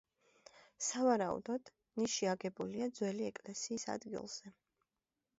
[0.85, 1.67] სავარაუდოდ
[1.99, 4.55] ნიში აგებულია ძველი ეკლესიის ადგილზე.